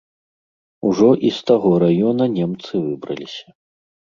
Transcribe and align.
Ужо 0.91 1.09
і 1.29 1.31
з 1.37 1.45
таго 1.51 1.71
раёна 1.85 2.25
немцы 2.39 2.73
выбраліся. 2.87 3.47